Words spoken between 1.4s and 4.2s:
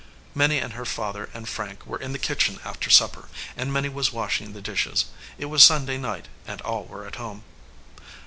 Frank were in the kitchen after supper, and Minnie was